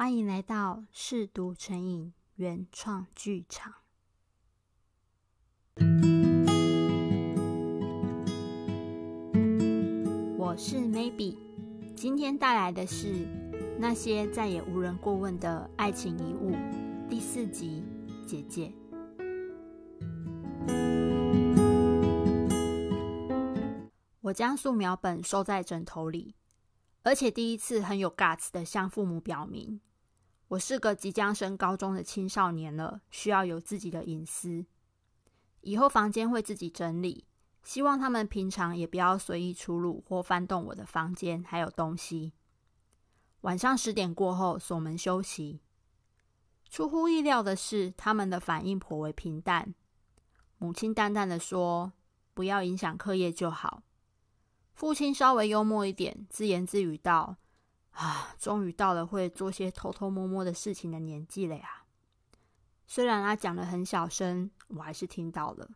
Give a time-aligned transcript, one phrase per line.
[0.00, 3.74] 欢迎来到嗜读成瘾原创剧场。
[10.38, 11.36] 我是 Maybe，
[11.94, 13.28] 今天带来的是
[13.78, 16.56] 那些再也无人过问的爱情遗物
[17.10, 17.84] 第四集。
[18.26, 18.72] 姐姐，
[24.22, 26.34] 我将素描本收在枕头里，
[27.02, 29.78] 而且第一次很有 guts 的向父母表明。
[30.50, 34.66] 我是个即将升高中的青少年了，需要有自己的隐私。
[35.60, 37.24] 以后房间会自己整理，
[37.62, 42.32] 希望他们平常也不要随意出入或翻动我的房间还有东西。
[43.42, 45.60] 晚上十点过后锁门休息。
[46.68, 49.72] 出乎意料的是，他们的反应颇为平淡。
[50.58, 51.92] 母亲淡淡的说
[52.34, 53.84] ：“不要影响课业就好。”
[54.74, 57.36] 父亲稍微幽默一点，自言自语道。
[57.92, 61.84] 啊，终于到了会做些偷偷摸摸的事情的年纪了呀！
[62.86, 65.70] 虽然他讲得很小声，我还是听到了。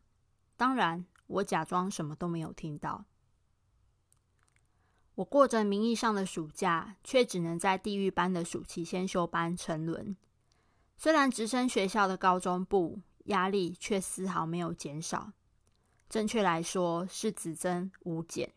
[0.57, 3.05] 当然，我假装什么都没有听到。
[5.17, 10.17] 我过着名义上的暑假，却只能在地狱般的暑期先修班沉沦。
[10.97, 15.33] 虽然直升学校的高中部，压力却丝毫没有减少。
[16.09, 18.53] 正确来说，是只增无减。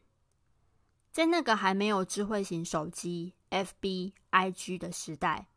[1.17, 5.47] 在那个还没有智慧型手机、FB、IG 的时代，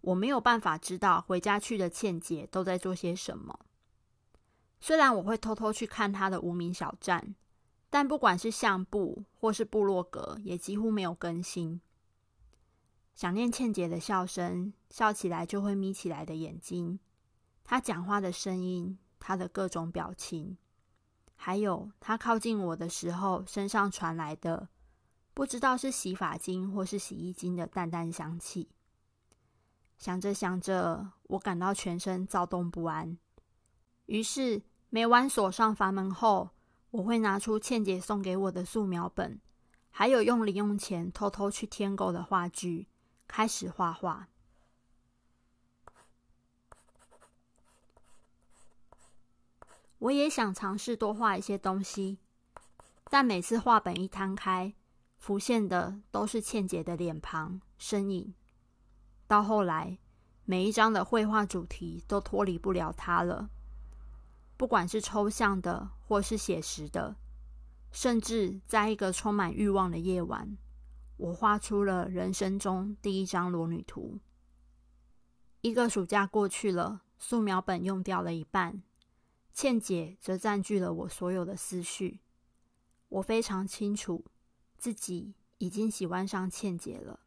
[0.00, 3.66] 我没有办法知道回家去的倩姐都在做些什么。
[4.80, 7.34] 虽然我会偷偷去看她的无名小站，
[7.90, 11.82] 但不管是相簿或是部落格，也几乎没有更新。
[13.14, 16.98] 想念倩姐的笑声，笑起来就会眯起来的眼睛，
[17.62, 20.56] 她讲话的声音，她的各种表情，
[21.36, 24.70] 还有她靠近我的时候身上传来的。
[25.34, 28.70] 不知道是洗发精或是洗衣精的淡淡香气。
[29.98, 33.18] 想着想着，我感到全身躁动不安。
[34.06, 36.50] 于是，每晚锁上房门后，
[36.90, 39.40] 我会拿出倩姐送给我的素描本，
[39.90, 42.86] 还有用零用钱偷偷去添购的画具，
[43.26, 44.28] 开始画画。
[49.98, 52.18] 我也想尝试多画一些东西，
[53.04, 54.74] 但每次画本一摊开，
[55.24, 58.34] 浮现的都是倩姐的脸庞、身影。
[59.26, 59.98] 到后来，
[60.44, 63.48] 每一张的绘画主题都脱离不了她了。
[64.58, 67.16] 不管是抽象的，或是写实的，
[67.90, 70.58] 甚至在一个充满欲望的夜晚，
[71.16, 74.18] 我画出了人生中第一张裸女图。
[75.62, 78.82] 一个暑假过去了，素描本用掉了一半，
[79.54, 82.20] 倩姐则占据了我所有的思绪。
[83.08, 84.22] 我非常清楚。
[84.84, 87.20] 自己已经喜欢上倩姐了。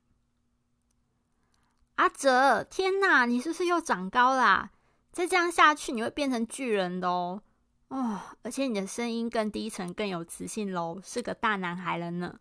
[1.96, 4.70] 阿哲，天哪，你是不是又长高啦？
[5.12, 7.42] 再这样下去，你会变成巨人的哦。
[7.88, 12.40] 哦，而且你的声音更低沉，更有磁性喽，是个大男孩了呢。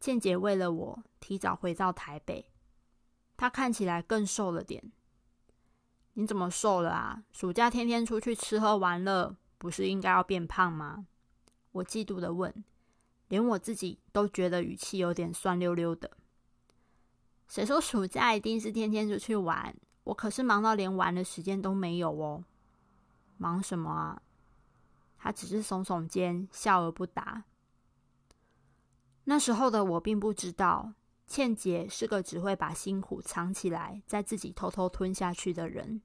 [0.00, 2.50] 倩姐为了我提早回到台北，
[3.36, 4.92] 她看起来更瘦了点。
[6.14, 7.22] 你怎么瘦了啊？
[7.32, 11.06] 暑假天天出去吃喝玩乐，不是应该要变胖吗？
[11.72, 12.64] 我嫉妒的问。
[13.28, 16.10] 连我自己都觉得语气有点酸溜溜的。
[17.48, 19.74] 谁说暑假一定是天天出去玩？
[20.04, 22.44] 我可是忙到连玩的时间都没有哦。
[23.36, 24.22] 忙什么啊？
[25.18, 27.44] 他只是耸耸肩，笑而不答。
[29.24, 30.92] 那时候的我并不知道，
[31.26, 36.02] 倩姐是个只会把辛苦藏起来，再自己偷偷吞下去的人。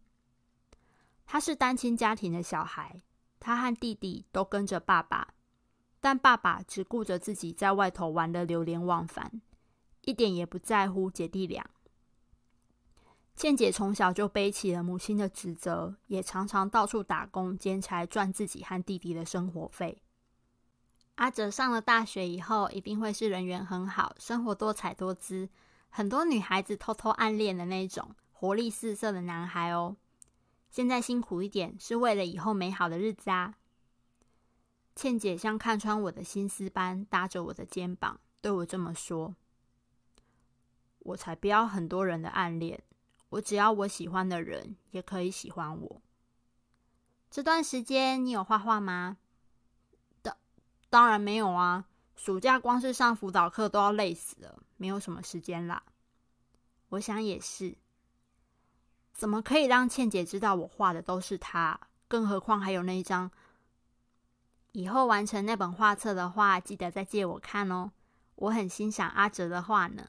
[1.26, 3.02] 她是单亲家庭的小孩，
[3.40, 5.34] 她和弟弟都跟着爸爸。
[6.02, 9.42] 但爸爸只顾着自己在外头玩得流连忘返，
[10.02, 11.70] 一点也不在乎姐弟俩。
[13.36, 20.02] 倩姐从小就背起了母亲的职责，也常常到处打工兼差赚自己和弟弟的生活费。
[21.16, 25.50] 阿哲上了大学以后，一定会是人缘很好、生活多彩多姿、
[25.90, 29.96] 很多女孩子偷偷暗恋的那种活力四射的男孩哦。
[30.70, 33.56] 现在辛苦一点，是为了以后美好的日子啊。
[35.00, 39.34] 倩姐像看穿我的心思般搭着我的肩膀，对我这么说
[41.00, 42.84] ：“我才不要很多人的暗恋，
[43.30, 46.02] 我只要我喜欢的人也可以喜欢我。”
[47.32, 49.16] 这段时间你有画画吗？
[50.22, 50.36] 当
[50.90, 51.86] 当然没有啊！
[52.18, 55.82] 暑假光是上辅导课都要累死了，没有什么时间啦。
[56.90, 57.78] 我想也是，
[59.14, 61.80] 怎么可以让倩姐知道我画的都是她？
[62.10, 63.32] 更何况还有那一张。
[64.72, 67.92] 以后完成那本画册的话，记得再借我看哦。
[68.36, 70.08] 我很欣赏阿哲的画呢。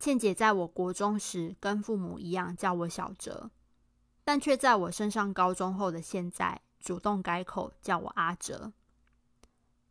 [0.00, 3.50] 倩姐在我国中时跟父母一样叫我小哲，
[4.24, 8.72] 但却在我升上高中后的现在主动改口叫我阿哲。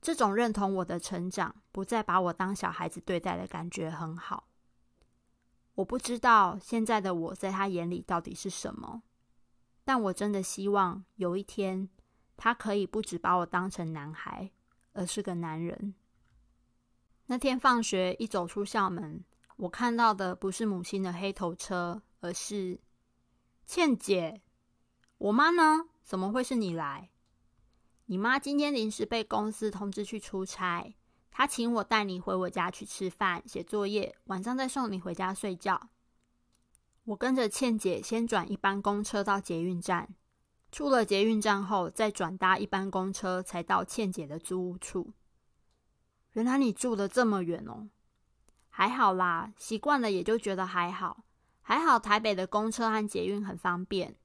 [0.02, 4.48] 这种认同我的成长，不再把我当小孩子对待的感觉很好。
[5.76, 9.04] 我不知道现在的我在他眼里到底是什么，
[9.84, 11.90] 但我真的希望有一天，
[12.38, 14.50] 他可以不只把我当成男孩，
[14.94, 15.94] 而是个男人。
[17.26, 19.26] 那天放学一走出校门，
[19.58, 22.80] 我看到的不是母亲的黑头车，而是
[23.66, 24.42] 倩姐。
[25.18, 25.90] 我妈呢？
[26.04, 27.10] 怎么会是你来？
[28.06, 30.96] 你妈今天临时被公司通知去出差。
[31.30, 35.90] 她请我带你回我家去吃饭、写作业，晚上再送你回家睡觉。
[37.04, 40.16] 我跟着倩姐先转一班公车到捷运站，
[40.78, 45.12] 出了捷运站后再转搭一班公车，才到倩姐的租屋处。
[46.34, 47.90] 原来你住得这么远哦？
[48.70, 51.24] 还好啦，习惯了也就觉得还好。
[51.64, 54.16] 还好台北的公车和捷运很方便。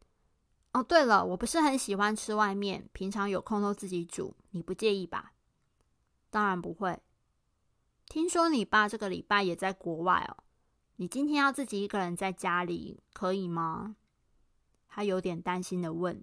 [0.74, 5.32] 哦，对了，我不是很喜欢吃外面，平常有空都自己煮，你不介意吧？
[6.28, 7.00] 当然不会。
[8.08, 10.44] 听说你爸这个礼拜也在国外哦，
[10.96, 13.96] 你今天要自己一个人在家里，可以吗？
[14.86, 16.22] 他有点担心的问。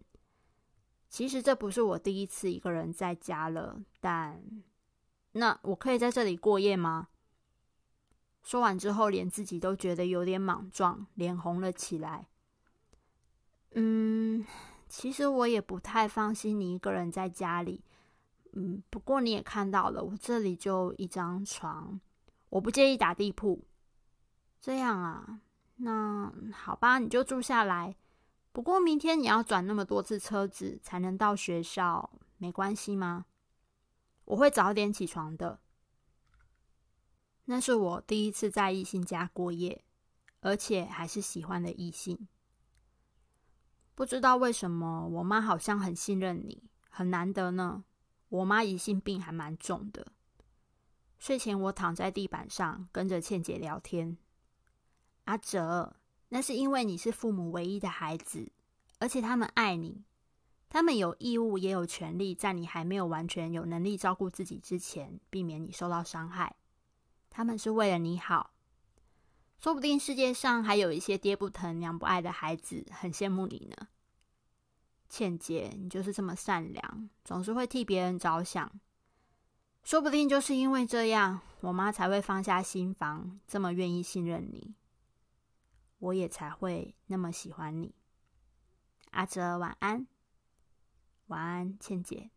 [1.09, 4.41] 其实这不是我第一次一个人在家了，但
[5.31, 7.07] 那我可以在这里过夜吗？
[8.43, 12.27] 说完之后，连自己都觉得有点莽撞，脸红了起来。
[13.71, 14.45] 嗯，
[14.87, 17.83] 其实我也不太放心你一个人在家里。
[18.53, 21.99] 嗯，不过你也看到了，我这里就一张床，
[22.49, 23.63] 我不介意打地铺。
[24.59, 25.41] 这样啊，
[25.75, 27.95] 那好吧，你就住下来。
[28.51, 33.25] 不过明天你要转那么多次车子才能到学校，没关系吗？
[34.25, 35.59] 我会早点起床的。
[37.45, 39.83] 那是我第一次在异性家过夜，
[40.41, 42.27] 而且还是喜欢的异性。
[43.95, 47.83] 不知道为什么，我妈好像很信任你，很难得呢。
[48.29, 50.13] 我妈疑心病还蛮重的。
[51.17, 54.17] 睡前我躺在地板上跟着倩姐聊天。
[55.25, 55.95] 阿哲，
[56.29, 58.51] 那是因为你是父母唯一的孩子，
[58.99, 60.03] 而且他们爱你，
[60.69, 66.55] 他们有义务也有权利在你还没有完全有能力照顾自己之前，避免你受到伤害。
[67.29, 68.51] 他们是为了你好。
[69.57, 73.87] 说不定世界上还有一些爹不疼娘不爱的孩子，很羡慕你呢。
[75.09, 78.71] 倩姐，你就是这么善良，总是会替别人着想。
[79.83, 84.75] 说不定就是因为这样，我妈才会放下心防，这么愿意信任你。
[85.99, 87.93] 我也才会那么喜欢你。
[89.11, 90.07] 阿哲，晚安。
[91.27, 92.31] 晚安，倩姐。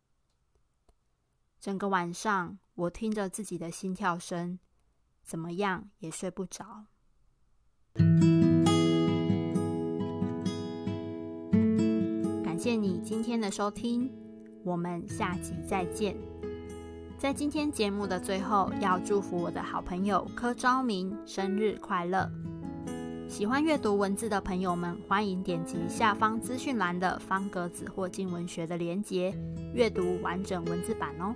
[1.58, 4.58] 整个晚上，我听着自己的心跳声，
[5.22, 6.86] 怎么样也睡不着。
[12.44, 14.10] 感谢你今天的收听，
[14.64, 16.16] 我们下集再见。
[17.18, 22.28] 在今天节目的最后，要祝福我的好朋友柯昭明生日快乐！
[23.32, 29.34] 喜欢阅读文字的朋友们，欢迎点击下方资讯栏的方格子或静文学的连接，
[29.72, 31.34] 阅读完整文字版哦。